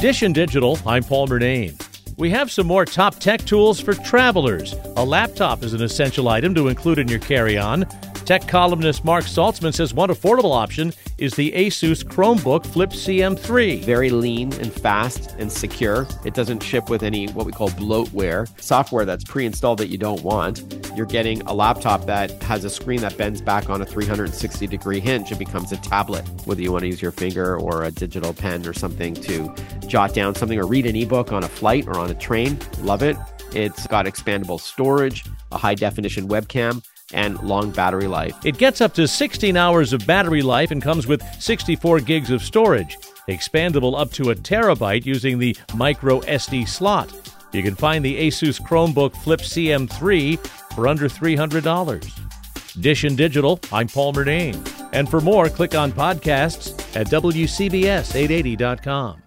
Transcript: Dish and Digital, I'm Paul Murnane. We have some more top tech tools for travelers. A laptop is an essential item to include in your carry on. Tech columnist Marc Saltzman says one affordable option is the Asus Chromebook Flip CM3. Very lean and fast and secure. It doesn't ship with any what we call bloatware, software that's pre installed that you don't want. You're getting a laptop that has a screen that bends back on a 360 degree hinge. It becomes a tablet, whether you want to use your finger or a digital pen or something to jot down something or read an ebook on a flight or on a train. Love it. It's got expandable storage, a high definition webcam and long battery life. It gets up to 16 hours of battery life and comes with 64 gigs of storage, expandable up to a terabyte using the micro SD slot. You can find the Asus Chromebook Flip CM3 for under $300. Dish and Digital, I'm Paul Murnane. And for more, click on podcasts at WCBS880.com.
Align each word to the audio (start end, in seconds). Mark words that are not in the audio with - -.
Dish 0.00 0.20
and 0.20 0.34
Digital, 0.34 0.78
I'm 0.86 1.02
Paul 1.02 1.26
Murnane. 1.26 1.82
We 2.18 2.28
have 2.28 2.50
some 2.50 2.66
more 2.66 2.84
top 2.84 3.18
tech 3.18 3.40
tools 3.40 3.80
for 3.80 3.94
travelers. 3.94 4.74
A 4.96 5.04
laptop 5.04 5.62
is 5.62 5.72
an 5.72 5.82
essential 5.82 6.28
item 6.28 6.54
to 6.54 6.68
include 6.68 6.98
in 6.98 7.08
your 7.08 7.18
carry 7.18 7.56
on. 7.56 7.86
Tech 8.26 8.46
columnist 8.46 9.06
Marc 9.06 9.24
Saltzman 9.24 9.72
says 9.72 9.94
one 9.94 10.10
affordable 10.10 10.54
option 10.54 10.92
is 11.16 11.34
the 11.34 11.50
Asus 11.52 12.04
Chromebook 12.04 12.66
Flip 12.66 12.90
CM3. 12.90 13.84
Very 13.84 14.10
lean 14.10 14.52
and 14.54 14.70
fast 14.70 15.34
and 15.38 15.50
secure. 15.50 16.06
It 16.26 16.34
doesn't 16.34 16.62
ship 16.62 16.90
with 16.90 17.02
any 17.02 17.28
what 17.28 17.46
we 17.46 17.52
call 17.52 17.70
bloatware, 17.70 18.48
software 18.60 19.06
that's 19.06 19.24
pre 19.24 19.46
installed 19.46 19.78
that 19.78 19.88
you 19.88 19.96
don't 19.96 20.22
want. 20.22 20.85
You're 20.96 21.04
getting 21.04 21.42
a 21.42 21.52
laptop 21.52 22.06
that 22.06 22.30
has 22.44 22.64
a 22.64 22.70
screen 22.70 23.02
that 23.02 23.18
bends 23.18 23.42
back 23.42 23.68
on 23.68 23.82
a 23.82 23.84
360 23.84 24.66
degree 24.66 24.98
hinge. 24.98 25.30
It 25.30 25.38
becomes 25.38 25.70
a 25.70 25.76
tablet, 25.76 26.26
whether 26.46 26.62
you 26.62 26.72
want 26.72 26.82
to 26.84 26.86
use 26.86 27.02
your 27.02 27.12
finger 27.12 27.58
or 27.58 27.84
a 27.84 27.90
digital 27.90 28.32
pen 28.32 28.66
or 28.66 28.72
something 28.72 29.12
to 29.14 29.54
jot 29.86 30.14
down 30.14 30.34
something 30.34 30.58
or 30.58 30.66
read 30.66 30.86
an 30.86 30.96
ebook 30.96 31.32
on 31.32 31.44
a 31.44 31.48
flight 31.48 31.86
or 31.86 31.98
on 31.98 32.10
a 32.10 32.14
train. 32.14 32.58
Love 32.80 33.02
it. 33.02 33.14
It's 33.52 33.86
got 33.86 34.06
expandable 34.06 34.58
storage, 34.58 35.26
a 35.52 35.58
high 35.58 35.74
definition 35.74 36.28
webcam 36.28 36.82
and 37.12 37.38
long 37.42 37.72
battery 37.72 38.06
life. 38.06 38.34
It 38.46 38.56
gets 38.56 38.80
up 38.80 38.94
to 38.94 39.06
16 39.06 39.54
hours 39.54 39.92
of 39.92 40.06
battery 40.06 40.40
life 40.40 40.70
and 40.70 40.80
comes 40.80 41.06
with 41.06 41.22
64 41.40 42.00
gigs 42.00 42.30
of 42.30 42.42
storage, 42.42 42.96
expandable 43.28 44.00
up 44.00 44.12
to 44.12 44.30
a 44.30 44.34
terabyte 44.34 45.04
using 45.04 45.38
the 45.38 45.54
micro 45.74 46.20
SD 46.20 46.66
slot. 46.66 47.12
You 47.52 47.62
can 47.62 47.74
find 47.74 48.02
the 48.04 48.26
Asus 48.26 48.60
Chromebook 48.60 49.16
Flip 49.16 49.40
CM3 49.40 50.38
for 50.74 50.88
under 50.88 51.08
$300. 51.08 52.80
Dish 52.80 53.04
and 53.04 53.16
Digital, 53.16 53.60
I'm 53.72 53.88
Paul 53.88 54.12
Murnane. 54.12 54.60
And 54.92 55.08
for 55.08 55.20
more, 55.20 55.48
click 55.48 55.74
on 55.74 55.90
podcasts 55.92 56.78
at 56.94 57.06
WCBS880.com. 57.08 59.22